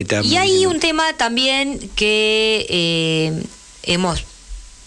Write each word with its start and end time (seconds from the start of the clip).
Y 0.00 0.36
hay 0.36 0.64
un 0.64 0.78
tema 0.78 1.12
también 1.14 1.90
que 1.96 2.64
eh, 2.68 3.42
hemos 3.82 4.22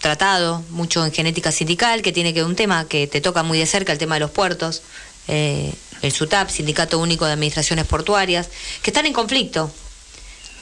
tratado 0.00 0.64
mucho 0.70 1.04
en 1.04 1.12
genética 1.12 1.52
sindical, 1.52 2.00
que 2.00 2.12
tiene 2.12 2.32
que 2.32 2.40
ver 2.40 2.48
un 2.48 2.56
tema 2.56 2.88
que 2.88 3.06
te 3.06 3.20
toca 3.20 3.42
muy 3.42 3.58
de 3.58 3.66
cerca, 3.66 3.92
el 3.92 3.98
tema 3.98 4.14
de 4.14 4.20
los 4.20 4.30
puertos, 4.30 4.80
eh, 5.28 5.70
el 6.00 6.12
SUTAP, 6.12 6.48
Sindicato 6.48 6.98
Único 6.98 7.26
de 7.26 7.32
Administraciones 7.32 7.84
Portuarias, 7.84 8.48
que 8.82 8.88
están 8.88 9.04
en 9.04 9.12
conflicto. 9.12 9.70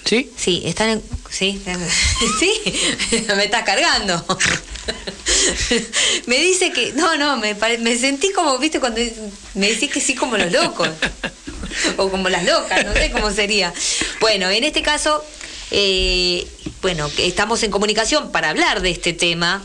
¿Sí? 0.05 0.33
Sí, 0.37 0.63
están 0.65 0.89
en... 0.89 1.03
Sí, 1.31 1.63
sí, 2.41 2.53
me 3.37 3.45
estás 3.45 3.63
cargando. 3.63 4.27
me 6.27 6.41
dice 6.41 6.73
que... 6.73 6.93
No, 6.95 7.17
no, 7.17 7.37
me, 7.37 7.55
me 7.55 7.97
sentí 7.97 8.33
como, 8.33 8.59
viste, 8.59 8.81
cuando 8.81 9.01
me 9.55 9.69
decís 9.69 9.93
que 9.93 10.01
sí 10.01 10.17
como 10.17 10.37
los 10.37 10.51
locos. 10.51 10.89
o 11.97 12.11
como 12.11 12.29
las 12.29 12.45
locas, 12.45 12.85
no 12.85 12.93
sé 12.93 13.11
cómo 13.11 13.31
sería. 13.31 13.73
Bueno, 14.21 14.51
en 14.51 14.65
este 14.65 14.83
caso, 14.83 15.25
eh, 15.71 16.47
bueno, 16.83 17.09
estamos 17.19 17.63
en 17.63 17.71
comunicación 17.71 18.33
para 18.33 18.51
hablar 18.51 18.83
de 18.83 18.91
este 18.91 19.13
tema 19.13 19.63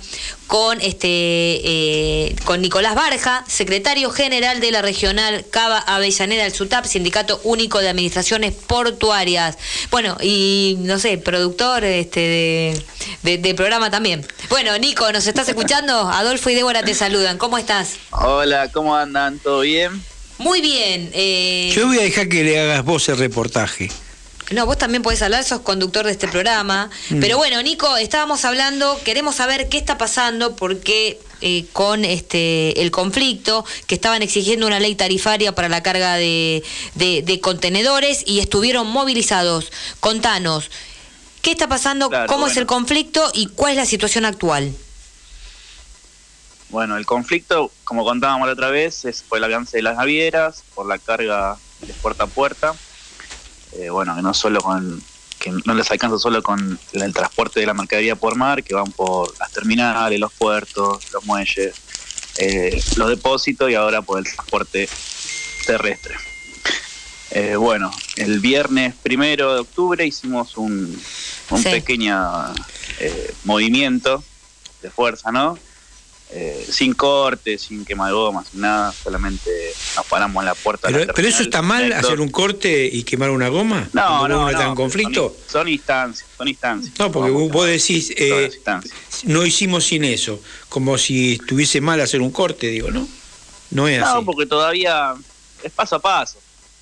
con 0.48 0.80
este 0.82 1.08
eh, 1.08 2.36
con 2.46 2.62
Nicolás 2.62 2.94
Barja, 2.94 3.44
secretario 3.48 4.12
general 4.12 4.60
de 4.60 4.72
la 4.72 4.84
regional 4.84 5.46
Cava 5.50 5.80
Avellaneda 5.80 6.44
del 6.44 6.54
SUTAP, 6.54 6.86
Sindicato 6.86 7.42
Único 7.44 7.80
de 7.80 7.90
Administraciones 7.90 8.54
Portuarias. 8.54 9.58
Bueno, 9.90 10.18
y 10.22 10.76
no 10.82 11.00
sé, 11.00 11.18
productor 11.18 11.84
este 11.84 12.84
de, 13.24 13.38
de, 13.40 13.56
programa 13.56 13.90
también. 13.90 14.26
Bueno, 14.50 14.78
Nico, 14.78 15.12
¿nos 15.12 15.26
estás 15.26 15.50
escuchando? 15.50 16.08
Adolfo 16.10 16.52
y 16.52 16.56
Débora 16.56 16.84
te 16.84 16.94
saludan. 16.94 17.40
¿Cómo 17.40 17.58
estás? 17.58 17.96
Hola, 18.12 18.72
¿cómo 18.72 18.96
andan? 18.96 19.40
¿Todo 19.40 19.62
bien? 19.62 20.04
Muy 20.38 20.62
bien. 20.62 21.12
Eh... 21.14 21.72
Yo 21.76 21.88
voy 21.88 22.00
a 22.00 22.04
dejar 22.04 22.28
que 22.28 22.44
le 22.44 22.60
hagas 22.60 22.84
vos 22.84 23.08
el 23.10 23.18
reportaje. 23.18 23.90
No, 24.52 24.66
vos 24.68 24.78
también 24.78 25.02
podés 25.02 25.22
hablar, 25.24 25.44
sos 25.44 25.62
conductor 25.62 26.06
de 26.06 26.12
este 26.12 26.28
programa. 26.28 26.90
Mm. 27.10 27.20
Pero 27.20 27.38
bueno, 27.38 27.62
Nico, 27.64 27.98
estábamos 27.98 28.46
hablando, 28.46 29.00
queremos 29.04 29.36
saber 29.36 29.70
qué 29.70 29.78
está 29.78 29.98
pasando, 29.98 30.56
porque 30.56 31.20
eh, 31.42 31.66
con 31.74 32.06
este 32.06 32.82
el 32.82 32.92
conflicto, 32.92 33.66
que 33.88 33.96
estaban 33.96 34.22
exigiendo 34.22 34.68
una 34.68 34.80
ley 34.80 34.94
tarifaria 34.94 35.56
para 35.56 35.68
la 35.68 35.82
carga 35.82 36.16
de, 36.16 36.64
de, 36.94 37.40
contenedores 37.42 38.24
y 38.28 38.40
estuvieron 38.40 38.88
movilizados. 38.88 39.72
Contanos, 40.00 40.70
¿qué 41.42 41.52
está 41.52 41.68
pasando? 41.68 42.12
¿Cómo 42.28 42.48
es 42.48 42.58
el 42.58 42.68
conflicto 42.68 43.32
y 43.34 43.48
cuál 43.48 43.72
es 43.72 43.78
la 43.78 43.86
situación 43.86 44.26
actual? 44.26 44.74
Bueno, 46.76 46.98
el 46.98 47.06
conflicto, 47.06 47.72
como 47.86 48.04
contábamos 48.04 48.48
la 48.48 48.52
otra 48.52 48.70
vez, 48.70 49.06
es 49.06 49.22
por 49.22 49.38
el 49.38 49.46
alcance 49.46 49.78
de 49.78 49.84
las 49.84 49.96
navieras, 49.96 50.66
por 50.74 50.86
la 50.86 50.98
carga 50.98 51.56
de 51.80 51.94
puerta 51.94 52.26
a 52.26 52.28
puerta. 52.28 52.76
Eh, 53.80 53.90
bueno, 53.90 54.14
que 54.14 54.22
no 54.22 54.34
solo 54.34 54.60
con 54.60 55.02
que 55.40 55.54
no 55.64 55.74
les 55.74 55.90
alcanza 55.90 56.20
solo 56.20 56.44
con 56.44 56.78
el 56.92 57.14
transporte 57.14 57.62
de 57.62 57.66
la 57.66 57.74
mercadería 57.74 58.18
por 58.18 58.36
mar, 58.36 58.62
que 58.62 58.74
van 58.74 58.92
por 58.92 59.40
las 59.40 59.54
terminales, 59.54 60.20
los 60.20 60.34
puertos, 60.34 61.02
los 61.14 61.24
muelles, 61.24 61.76
eh, 62.40 62.84
los 62.98 63.08
depósitos 63.08 63.72
y 63.72 63.76
ahora 63.76 64.02
por 64.02 64.20
el 64.20 64.26
transporte 64.26 64.90
terrestre. 65.66 66.16
Eh, 67.32 67.56
bueno, 67.56 67.90
el 68.18 68.42
viernes 68.42 68.96
primero 69.02 69.54
de 69.54 69.60
octubre 69.62 70.06
hicimos 70.06 70.58
un, 70.58 71.02
un 71.52 71.64
pequeño 71.64 72.54
movimiento 73.46 74.22
de 74.82 74.92
fuerza, 74.92 75.32
¿no? 75.32 75.58
Eh, 76.32 76.68
sin 76.70 76.94
corte, 76.94 77.58
sin 77.58 77.86
quema 77.86 78.08
de 78.08 78.14
goma, 78.14 78.44
sin 78.44 78.62
nada, 78.62 78.92
solamente 78.92 79.52
nos 79.96 80.06
paramos 80.08 80.42
en 80.42 80.46
la 80.48 80.56
puerta. 80.56 80.88
Pero, 80.88 81.14
pero 81.14 81.28
eso 81.28 81.44
está 81.44 81.62
mal, 81.62 81.94
hacer 81.94 82.20
un 82.20 82.30
corte 82.30 82.90
y 82.92 83.04
quemar 83.04 83.30
una 83.30 83.48
goma. 83.48 83.88
No, 83.94 84.28
no, 84.28 84.42
no, 84.42 84.50
está 84.50 84.66
en 84.66 84.76
conflicto. 84.76 85.36
Son, 85.48 85.68
instancias, 85.68 86.28
son 86.36 86.48
instancias. 86.48 86.94
No, 86.98 87.12
porque 87.12 87.30
vos, 87.30 87.68
decís, 87.68 88.12
eh, 88.18 88.52
no 89.24 89.46
hicimos 89.46 89.86
sin 89.86 90.04
eso, 90.04 90.42
como 90.68 90.98
si 90.98 91.34
estuviese 91.34 91.80
mal 91.80 92.02
hacer 92.02 92.22
un 92.22 92.32
corte, 92.32 92.68
digo, 92.68 92.90
¿no? 92.90 93.08
No 93.70 93.88
es 93.88 94.02
así. 94.02 94.14
No, 94.14 94.26
porque 94.26 94.46
todavía 94.48 95.14
es 95.64 95.72
paso 95.72 95.98
a 95.98 96.00
paso, 96.00 96.40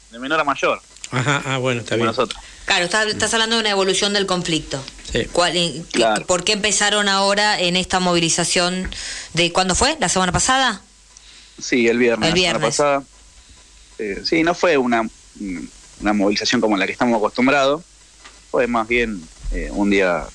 de 0.10 0.20
menor 0.20 0.40
a 0.40 0.44
mayor. 0.46 0.82
Ajá, 1.12 1.44
ah, 1.46 1.58
bueno, 1.58 1.82
está 1.82 1.96
bien. 1.96 2.08
Nosotros. 2.08 2.42
Claro, 2.66 2.86
estás, 2.86 3.34
hablando 3.34 3.58
de 3.58 3.62
una 3.62 3.70
evolución 3.70 4.14
del 4.14 4.26
conflicto. 4.26 4.82
Sí. 5.14 5.30
¿Por 6.28 6.44
qué 6.44 6.54
empezaron 6.54 7.08
ahora 7.08 7.60
en 7.60 7.76
esta 7.76 8.00
movilización 8.00 8.90
de 9.34 9.54
cuándo 9.54 9.76
fue? 9.76 9.96
¿La 10.00 10.10
semana 10.10 10.32
pasada? 10.32 10.82
Sí, 11.62 11.88
el 11.88 12.00
viernes. 12.00 12.30
El 12.30 12.34
viernes. 12.34 12.64
La 12.64 12.72
semana 12.72 13.00
pasada. 13.00 13.04
Eh, 14.00 14.24
sí, 14.26 14.44
no 14.44 14.56
fue 14.56 14.76
una, 14.76 15.08
una 16.02 16.14
movilización 16.14 16.60
como 16.60 16.76
la 16.78 16.86
que 16.86 16.92
estamos 16.92 17.16
acostumbrados. 17.18 17.84
Fue 18.50 18.68
más 18.68 18.88
bien 18.88 19.22
eh, 19.52 19.70
un 19.72 19.92
día 19.92 20.26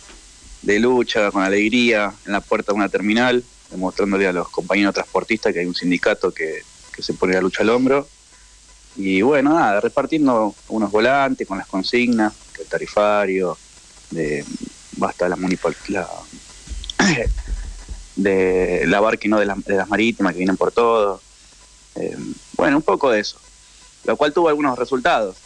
de 0.63 0.79
lucha, 0.79 1.31
con 1.33 1.43
alegría, 1.43 2.15
en 2.25 2.33
la 2.33 2.41
puerta 2.41 2.73
de 2.73 2.77
una 2.77 2.89
terminal, 2.89 3.45
demostrándole 3.71 4.29
a 4.29 4.33
los 4.33 4.49
compañeros 4.49 4.95
transportistas 4.95 5.53
que 5.53 5.61
hay 5.61 5.67
un 5.67 5.75
sindicato 5.75 6.33
que, 6.33 6.63
que 6.95 7.03
se 7.03 7.15
pone 7.15 7.35
la 7.35 7.41
lucha 7.41 7.63
al 7.63 7.71
hombro 7.71 8.09
y 8.99 9.23
bueno, 9.23 9.55
nada, 9.55 9.81
repartiendo 9.81 10.57
unos 10.69 10.91
volantes 10.91 11.47
con 11.47 11.57
las 11.57 11.69
consignas, 11.69 12.33
el 12.59 12.67
tarifario, 12.67 13.57
de 14.11 14.45
basta 14.99 15.29
la 15.29 15.37
municipalidad, 15.37 16.09
de 18.17 18.85
la 18.87 19.01
barca 19.01 19.29
no 19.29 19.39
de, 19.39 19.47
de, 19.67 19.77
las 19.77 19.89
marítimas 19.89 20.33
que 20.33 20.39
vienen 20.39 20.57
por 20.57 20.73
todo. 20.73 21.23
Eh, 21.95 22.17
bueno, 22.55 22.77
un 22.77 22.83
poco 22.83 23.11
de 23.11 23.21
eso, 23.21 23.39
lo 24.05 24.17
cual 24.17 24.33
tuvo 24.33 24.49
algunos 24.49 24.79
resultados. 24.79 25.37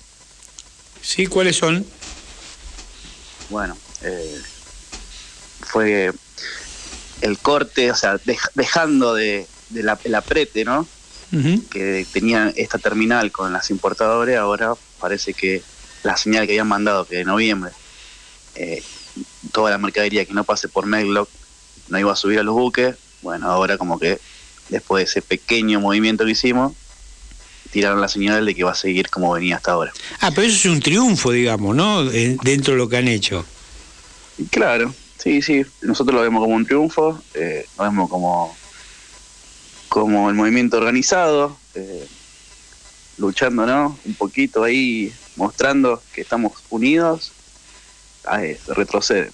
Sí, 1.00 1.26
¿cuáles 1.26 1.56
son? 1.56 1.84
Bueno, 3.50 3.76
eh, 4.02 4.42
fue 5.60 6.12
el 7.20 7.38
corte, 7.38 7.90
o 7.90 7.94
sea, 7.94 8.18
dejando 8.54 9.14
de, 9.14 9.46
de 9.70 9.82
la, 9.82 9.98
el 10.04 10.14
aprete, 10.14 10.64
¿no? 10.64 10.86
que 11.70 12.06
tenía 12.12 12.52
esta 12.56 12.76
terminal 12.76 13.32
con 13.32 13.54
las 13.54 13.70
importadoras, 13.70 14.36
ahora 14.36 14.74
parece 15.00 15.32
que 15.32 15.62
la 16.02 16.14
señal 16.18 16.46
que 16.46 16.52
habían 16.52 16.68
mandado 16.68 17.06
que 17.06 17.16
de 17.16 17.24
noviembre 17.24 17.72
eh, 18.54 18.82
toda 19.52 19.70
la 19.70 19.78
mercadería 19.78 20.24
que 20.24 20.32
no 20.32 20.44
pase 20.44 20.68
por 20.68 20.86
Meglock 20.86 21.28
no 21.88 21.98
iba 21.98 22.12
a 22.12 22.16
subir 22.16 22.38
a 22.38 22.42
los 22.42 22.54
buques, 22.54 22.96
bueno, 23.22 23.50
ahora 23.50 23.78
como 23.78 23.98
que 23.98 24.18
después 24.68 25.04
de 25.04 25.10
ese 25.10 25.22
pequeño 25.22 25.80
movimiento 25.80 26.24
que 26.24 26.32
hicimos, 26.32 26.72
tiraron 27.70 28.00
la 28.00 28.08
señal 28.08 28.44
de 28.44 28.54
que 28.54 28.64
va 28.64 28.72
a 28.72 28.76
seguir 28.76 29.08
como 29.08 29.32
venía 29.32 29.56
hasta 29.56 29.72
ahora. 29.72 29.92
Ah, 30.20 30.30
pero 30.34 30.46
eso 30.46 30.56
es 30.56 30.74
un 30.74 30.80
triunfo, 30.80 31.30
digamos, 31.30 31.76
¿no? 31.76 32.04
Dentro 32.04 32.74
de 32.74 32.78
lo 32.78 32.88
que 32.88 32.96
han 32.96 33.08
hecho. 33.08 33.44
Claro, 34.50 34.94
sí, 35.18 35.42
sí, 35.42 35.64
nosotros 35.82 36.14
lo 36.14 36.22
vemos 36.22 36.42
como 36.42 36.54
un 36.54 36.66
triunfo, 36.66 37.20
eh, 37.34 37.66
lo 37.78 37.84
vemos 37.84 38.08
como 38.08 38.56
como 39.92 40.30
el 40.30 40.34
movimiento 40.34 40.78
organizado, 40.78 41.54
eh, 41.74 42.08
luchando, 43.18 43.66
¿no? 43.66 43.98
Un 44.06 44.14
poquito 44.14 44.64
ahí, 44.64 45.12
mostrando 45.36 46.02
que 46.14 46.22
estamos 46.22 46.52
unidos, 46.70 47.30
retrocede. 48.68 49.30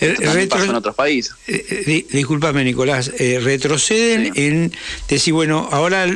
Eh, 0.00 0.16
en 0.20 0.74
otros 0.74 0.94
países. 0.94 1.34
Eh, 1.46 2.06
disculpame, 2.10 2.64
Nicolás. 2.64 3.10
retroceden 3.18 4.32
en 4.36 4.72
decir, 5.08 5.34
bueno, 5.34 5.68
ahora 5.72 6.06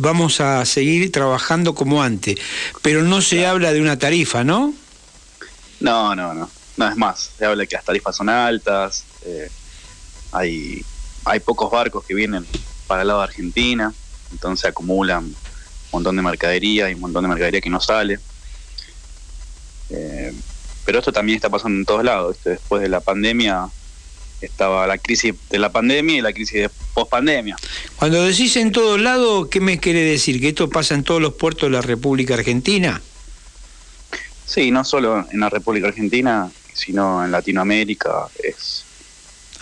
vamos 0.00 0.40
a 0.40 0.64
seguir 0.64 1.12
trabajando 1.12 1.74
como 1.74 2.02
antes, 2.02 2.36
pero 2.82 3.02
no 3.02 3.22
se 3.22 3.46
habla 3.46 3.72
de 3.72 3.80
una 3.80 3.98
tarifa, 3.98 4.44
¿no? 4.44 4.74
No, 5.80 6.14
no, 6.14 6.34
no. 6.34 6.50
No 6.76 6.88
es 6.88 6.96
más. 6.96 7.30
Se 7.38 7.44
habla 7.44 7.66
que 7.66 7.76
las 7.76 7.84
tarifas 7.84 8.16
son 8.16 8.28
altas, 8.28 9.04
hay 10.32 10.82
hay 11.24 11.40
pocos 11.40 11.70
barcos 11.70 12.04
que 12.04 12.14
vienen 12.14 12.46
para 12.86 13.02
el 13.02 13.08
lado 13.08 13.20
de 13.20 13.26
Argentina, 13.26 13.92
entonces 14.32 14.64
acumulan 14.64 15.24
un 15.24 15.34
montón 15.92 16.16
de 16.16 16.22
mercadería 16.22 16.90
y 16.90 16.94
un 16.94 17.00
montón 17.00 17.22
de 17.22 17.28
mercadería 17.28 17.60
que 17.60 17.70
no 17.70 17.80
sale. 17.80 18.18
Pero 20.84 20.98
esto 20.98 21.12
también 21.12 21.36
está 21.36 21.48
pasando 21.48 21.78
en 21.78 21.84
todos 21.84 22.04
lados. 22.04 22.36
Después 22.44 22.82
de 22.82 22.88
la 22.88 23.00
pandemia 23.00 23.68
estaba 24.40 24.86
la 24.86 24.98
crisis 24.98 25.34
de 25.50 25.58
la 25.58 25.70
pandemia 25.70 26.16
y 26.16 26.20
la 26.20 26.32
crisis 26.32 26.62
de 26.62 26.70
pospandemia. 26.94 27.56
Cuando 27.96 28.24
decís 28.24 28.56
en 28.56 28.72
todos 28.72 29.00
lados, 29.00 29.48
¿qué 29.48 29.60
me 29.60 29.78
quiere 29.78 30.02
decir? 30.02 30.40
¿Que 30.40 30.48
esto 30.48 30.68
pasa 30.68 30.94
en 30.94 31.04
todos 31.04 31.22
los 31.22 31.34
puertos 31.34 31.68
de 31.70 31.76
la 31.76 31.82
República 31.82 32.34
Argentina? 32.34 33.00
Sí, 34.46 34.70
no 34.70 34.84
solo 34.84 35.24
en 35.30 35.40
la 35.40 35.48
República 35.48 35.88
Argentina, 35.88 36.50
sino 36.74 37.24
en 37.24 37.30
Latinoamérica. 37.30 38.26
Es 38.42 38.84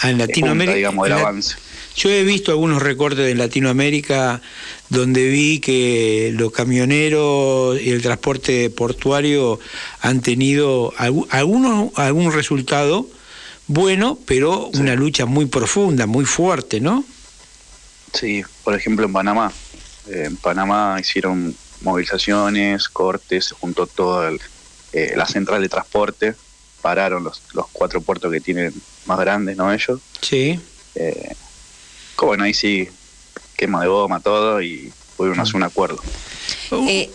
Ah, 0.03 0.09
en 0.11 0.17
Latinoamérica. 0.17 0.77
digamos, 0.77 1.07
el 1.07 1.13
avance. 1.13 1.57
Yo 1.97 2.11
he 2.11 2.25
visto 2.25 2.53
algunos 2.53 2.83
recortes 2.83 3.27
de 3.27 3.35
Latinoamérica 3.35 4.41
donde 4.89 5.29
vi 5.29 5.61
que 5.61 6.33
los 6.37 6.53
camioneros 6.53 7.81
y 7.81 7.91
el 7.91 8.03
transporte 8.03 8.71
portuario 8.71 9.59
han 10.01 10.21
tenido 10.21 10.93
algunos, 10.97 11.91
algún 11.97 12.33
resultado 12.33 13.07
bueno, 13.73 14.19
pero 14.27 14.67
una 14.75 14.97
lucha 14.97 15.27
muy 15.27 15.47
profunda, 15.47 16.07
muy 16.07 16.25
fuerte, 16.25 16.81
¿no? 16.81 17.05
Sí, 18.13 18.43
por 18.65 18.75
ejemplo 18.75 19.07
en 19.07 19.13
Panamá. 19.13 19.53
en 20.09 20.37
Panamá 20.37 20.97
hicieron 21.01 21.55
movilizaciones, 21.83 22.89
cortes, 22.89 23.47
se 23.47 23.55
juntó 23.55 23.87
todo 23.87 24.27
el, 24.27 24.41
eh, 24.93 25.13
la 25.17 25.25
central 25.27 25.63
de 25.63 25.69
transporte, 25.69 26.35
pararon 26.83 27.23
los, 27.23 27.43
los 27.53 27.67
cuatro 27.73 28.01
puertos 28.01 28.33
que 28.33 28.41
tienen 28.41 28.75
más 29.07 29.21
grandes, 29.21 29.57
¿no? 29.57 29.73
Ellos. 29.73 30.01
Sí. 30.21 30.59
Eh, 30.97 31.33
bueno, 32.27 32.45
ahí 32.45 32.55
sí, 32.55 32.89
quema 33.57 33.83
de 33.83 33.89
goma, 33.89 34.21
todo, 34.21 34.63
y 34.63 34.93
pudieron 35.17 35.41
hacer 35.41 35.57
un 35.57 35.65
acuerdo. 35.65 36.03
Eh, 36.73 37.11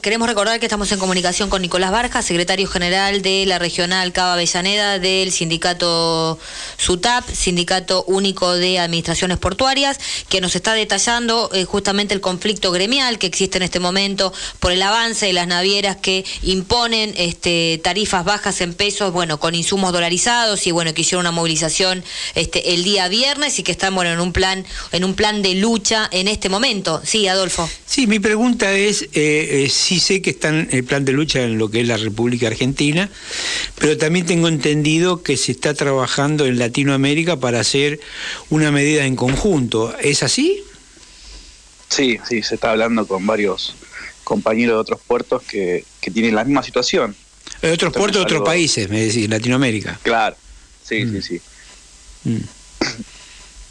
queremos 0.00 0.28
recordar 0.28 0.58
que 0.58 0.66
estamos 0.66 0.90
en 0.90 0.98
comunicación 0.98 1.48
con 1.48 1.62
Nicolás 1.62 1.92
Barja, 1.92 2.22
secretario 2.22 2.66
general 2.66 3.22
de 3.22 3.44
la 3.46 3.58
regional 3.58 4.12
Cava 4.12 4.34
Avellaneda 4.34 4.98
del 4.98 5.30
sindicato 5.32 6.38
SUTAP, 6.76 7.28
Sindicato 7.30 8.04
Único 8.04 8.54
de 8.54 8.78
Administraciones 8.78 9.38
Portuarias, 9.38 9.98
que 10.28 10.40
nos 10.40 10.56
está 10.56 10.74
detallando 10.74 11.50
eh, 11.52 11.64
justamente 11.64 12.14
el 12.14 12.20
conflicto 12.20 12.72
gremial 12.72 13.18
que 13.18 13.26
existe 13.26 13.58
en 13.58 13.62
este 13.62 13.80
momento 13.80 14.32
por 14.58 14.72
el 14.72 14.82
avance 14.82 15.26
de 15.26 15.32
las 15.32 15.46
navieras 15.46 15.96
que 15.96 16.24
imponen 16.42 17.14
este, 17.16 17.80
tarifas 17.82 18.24
bajas 18.24 18.60
en 18.60 18.74
pesos, 18.74 19.12
bueno, 19.12 19.38
con 19.38 19.54
insumos 19.54 19.92
dolarizados 19.92 20.66
y 20.66 20.72
bueno, 20.72 20.92
que 20.94 21.02
hicieron 21.02 21.20
una 21.20 21.30
movilización 21.30 22.02
este, 22.34 22.74
el 22.74 22.82
día 22.82 23.08
viernes 23.08 23.58
y 23.58 23.62
que 23.62 23.72
están 23.72 23.94
bueno 23.94 24.12
en 24.12 24.20
un 24.20 24.32
plan, 24.32 24.64
en 24.92 25.04
un 25.04 25.14
plan 25.14 25.42
de 25.42 25.54
lucha 25.54 26.08
en 26.10 26.28
este 26.28 26.48
momento. 26.48 27.00
Sí, 27.04 27.28
Adolfo. 27.28 27.68
Sí, 27.86 28.06
mi 28.06 28.18
pregunta 28.18 28.72
es, 28.72 28.95
eh, 29.02 29.08
eh, 29.64 29.68
sí 29.70 30.00
sé 30.00 30.22
que 30.22 30.30
están 30.30 30.68
en 30.70 30.78
el 30.78 30.84
plan 30.84 31.04
de 31.04 31.12
lucha 31.12 31.42
en 31.42 31.58
lo 31.58 31.70
que 31.70 31.80
es 31.80 31.88
la 31.88 31.96
República 31.96 32.46
Argentina, 32.46 33.10
pero 33.78 33.96
también 33.96 34.26
tengo 34.26 34.48
entendido 34.48 35.22
que 35.22 35.36
se 35.36 35.52
está 35.52 35.74
trabajando 35.74 36.46
en 36.46 36.58
Latinoamérica 36.58 37.38
para 37.38 37.60
hacer 37.60 38.00
una 38.50 38.70
medida 38.70 39.04
en 39.04 39.16
conjunto. 39.16 39.96
¿Es 39.98 40.22
así? 40.22 40.62
Sí, 41.88 42.18
sí, 42.28 42.42
se 42.42 42.56
está 42.56 42.72
hablando 42.72 43.06
con 43.06 43.26
varios 43.26 43.74
compañeros 44.24 44.76
de 44.76 44.80
otros 44.80 45.00
puertos 45.06 45.42
que, 45.42 45.84
tienen 46.12 46.34
la 46.34 46.44
misma 46.44 46.62
situación. 46.62 47.16
De 47.62 47.72
otros 47.72 47.92
puertos 47.92 48.20
de 48.20 48.22
otros 48.22 48.42
países, 48.42 48.88
me 48.88 49.00
decís, 49.06 49.28
Latinoamérica. 49.28 49.98
Claro, 50.02 50.36
sí, 50.84 51.02
sí, 51.02 51.18
mm. 51.18 51.22
sí. 51.22 51.40
Mm. 52.24 52.40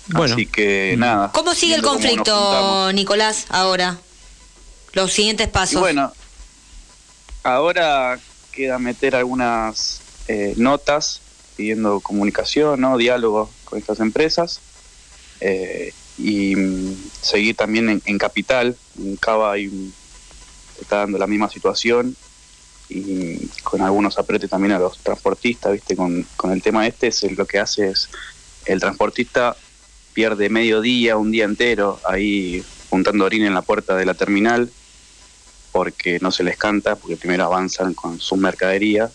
Bueno. 0.07 0.35
Así 0.35 0.45
que 0.45 0.95
nada. 0.97 1.31
¿Cómo 1.31 1.55
sigue 1.55 1.75
el 1.75 1.81
conflicto, 1.81 2.91
Nicolás, 2.93 3.45
ahora? 3.49 3.97
Los 4.95 5.11
siguientes 5.11 5.49
pasos. 5.49 5.81
Bueno, 5.81 6.13
ahora 7.43 8.17
queda 8.53 8.79
meter 8.79 9.13
algunas 9.13 10.01
eh, 10.29 10.53
notas 10.55 11.19
pidiendo 11.57 11.99
comunicación, 11.99 12.79
¿no? 12.79 12.97
diálogo 12.97 13.51
con 13.65 13.77
estas 13.77 13.99
empresas 13.99 14.61
eh, 15.41 15.93
y 16.17 16.55
mm, 16.55 16.95
seguir 17.21 17.57
también 17.57 18.01
en, 18.05 18.17
Capital. 18.17 18.77
En 18.97 19.17
Cava 19.17 19.51
hay 19.51 19.91
está 20.79 20.99
dando 20.99 21.17
la 21.17 21.27
misma 21.27 21.49
situación 21.49 22.15
y 22.87 23.47
con 23.63 23.81
algunos 23.81 24.17
apretes 24.17 24.49
también 24.49 24.71
a 24.71 24.79
los 24.79 24.97
transportistas, 24.99 25.73
¿viste? 25.73 25.97
Con, 25.97 26.25
con 26.37 26.51
el 26.51 26.61
tema 26.61 26.87
este, 26.87 27.07
es 27.07 27.23
lo 27.37 27.45
que 27.45 27.59
hace 27.59 27.89
es 27.89 28.09
el 28.65 28.79
transportista 28.79 29.57
pierde 30.13 30.49
medio 30.49 30.79
día, 30.79 31.17
un 31.17 31.31
día 31.31 31.43
entero 31.43 31.99
ahí 32.07 32.63
juntando 32.89 33.25
orina 33.25 33.47
en 33.47 33.53
la 33.53 33.61
puerta 33.61 33.97
de 33.97 34.05
la 34.05 34.13
terminal 34.13 34.71
porque 35.75 36.19
no 36.21 36.31
se 36.31 36.45
les 36.45 36.55
canta, 36.55 36.95
porque 36.95 37.17
primero 37.17 37.43
avanzan 37.43 37.93
con 37.93 38.21
sus 38.21 38.37
mercaderías, 38.37 39.11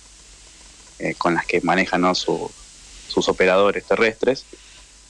eh, 0.98 1.14
con 1.16 1.32
las 1.32 1.46
que 1.46 1.62
manejan 1.62 2.14
sus 2.14 3.28
operadores 3.28 3.86
terrestres, 3.86 4.44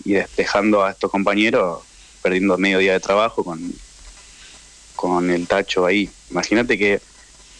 y 0.04 0.12
despejando 0.12 0.84
a 0.84 0.92
estos 0.92 1.10
compañeros, 1.10 1.82
perdiendo 2.22 2.56
medio 2.56 2.78
día 2.78 2.92
de 2.92 3.00
trabajo 3.00 3.42
con, 3.42 3.74
con 4.94 5.28
el 5.28 5.48
tacho 5.48 5.86
ahí. 5.86 6.08
Imagínate 6.30 6.78
que 6.78 7.00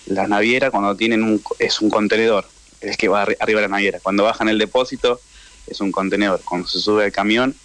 las 0.07 0.29
navieras 0.29 0.71
cuando 0.71 0.95
tienen 0.95 1.25
un, 1.25 1.43
es 1.59 1.81
un 1.81 1.91
contenedor, 1.91 2.47
es 2.81 2.97
que 2.97 3.09
va 3.09 3.23
arriba 3.23 3.61
de 3.61 3.63
la 3.63 3.75
naviera. 3.75 3.99
Cuando 3.99 4.23
bajan 4.23 4.49
el 4.49 4.59
depósito 4.59 5.21
es 5.67 5.81
un 5.81 5.91
contenedor. 5.91 6.41
Cuando 6.45 6.69
se 6.69 6.79
sube 6.79 7.07
el 7.07 7.13
camión 7.13 7.57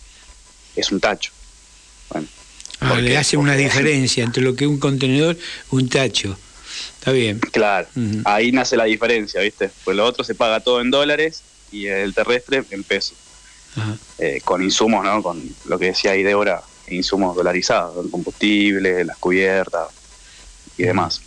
es 0.75 0.91
un 0.91 0.99
tacho. 0.99 1.31
Bueno, 2.09 2.27
Ah, 2.85 3.01
le 3.01 3.17
hace 3.17 3.37
una 3.37 3.55
diferencia 3.55 4.23
entre 4.23 4.43
lo 4.43 4.55
que 4.55 4.65
es 4.65 4.69
un 4.69 4.79
contenedor 4.79 5.35
y 5.35 5.75
un 5.75 5.89
tacho. 5.89 6.37
Está 6.99 7.11
bien. 7.11 7.39
Claro, 7.39 7.87
ahí 8.25 8.51
nace 8.51 8.77
la 8.77 8.85
diferencia, 8.85 9.41
¿viste? 9.41 9.69
Pues 9.83 9.95
lo 9.95 10.05
otro 10.05 10.23
se 10.23 10.35
paga 10.35 10.59
todo 10.59 10.81
en 10.81 10.91
dólares 10.91 11.43
y 11.71 11.87
el 11.87 12.13
terrestre 12.13 12.63
en 12.71 12.83
pesos. 12.83 13.17
Eh, 14.17 14.39
con 14.43 14.63
insumos, 14.63 15.03
¿no? 15.03 15.21
Con 15.21 15.43
lo 15.65 15.77
que 15.77 15.87
decía 15.87 16.11
ahí 16.11 16.23
Débora, 16.23 16.63
insumos 16.89 17.35
dolarizados, 17.35 18.05
el 18.05 18.11
combustible, 18.11 19.03
las 19.03 19.17
cubiertas 19.17 19.89
y 20.77 20.83
demás. 20.83 21.21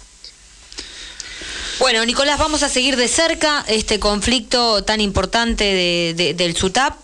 Bueno, 1.79 2.05
Nicolás, 2.05 2.39
vamos 2.39 2.63
a 2.63 2.69
seguir 2.69 2.97
de 2.97 3.07
cerca 3.07 3.65
este 3.69 4.01
conflicto 4.01 4.83
tan 4.83 5.01
importante 5.01 5.65
de, 6.15 6.35
del 6.35 6.57
SUTAP. 6.57 6.97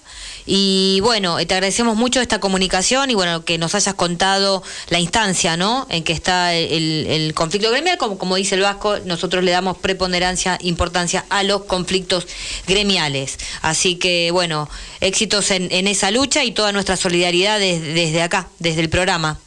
Y 0.47 1.01
bueno, 1.01 1.37
te 1.47 1.55
agradecemos 1.55 1.97
mucho 1.97 2.21
esta 2.21 2.39
comunicación 2.39 3.11
y 3.11 3.15
bueno, 3.15 3.45
que 3.45 3.57
nos 3.57 3.75
hayas 3.75 3.95
contado 3.95 4.63
la 4.89 5.01
instancia, 5.01 5.57
¿no? 5.57 5.87
En 5.89 6.05
que 6.05 6.13
está 6.13 6.55
el, 6.55 7.33
conflicto 7.35 7.71
gremial, 7.71 7.97
como, 7.97 8.19
como 8.19 8.37
dice 8.37 8.57
el 8.57 8.61
Vasco, 8.61 8.99
nosotros 9.01 9.43
le 9.43 9.51
damos 9.51 9.79
preponderancia, 9.79 10.59
importancia 10.61 11.25
a 11.31 11.43
los 11.43 11.65
conflictos 11.65 12.27
gremiales. 12.67 13.39
Así 13.63 13.97
que 13.97 14.31
bueno, 14.33 14.69
éxitos 15.01 15.51
en, 15.51 15.87
esa 15.87 16.11
lucha 16.11 16.45
y 16.45 16.53
toda 16.53 16.73
nuestra 16.73 16.97
solidaridad 16.97 17.59
desde 17.59 18.23
acá, 18.23 18.49
desde 18.59 18.83
el 18.83 18.91
programa. 18.91 19.39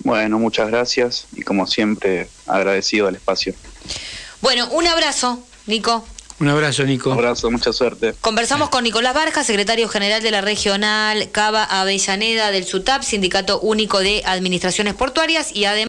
Bueno, 0.00 0.38
muchas 0.38 0.68
gracias 0.68 1.26
y 1.34 1.42
como 1.42 1.66
siempre 1.66 2.28
agradecido 2.46 3.08
al 3.08 3.16
espacio. 3.16 3.54
Bueno, 4.40 4.68
un 4.70 4.86
abrazo, 4.86 5.42
Nico. 5.66 6.04
Un 6.40 6.48
abrazo, 6.48 6.84
Nico. 6.84 7.10
Un 7.10 7.18
abrazo, 7.18 7.50
mucha 7.50 7.72
suerte. 7.72 8.14
Conversamos 8.20 8.68
con 8.68 8.84
Nicolás 8.84 9.12
Barja, 9.12 9.42
secretario 9.42 9.88
general 9.88 10.22
de 10.22 10.30
la 10.30 10.40
regional 10.40 11.30
Cava 11.32 11.64
Avellaneda 11.64 12.52
del 12.52 12.64
SUTAP, 12.64 13.02
Sindicato 13.02 13.58
Único 13.60 13.98
de 13.98 14.22
Administraciones 14.24 14.94
Portuarias, 14.94 15.50
y 15.52 15.64
además 15.64 15.76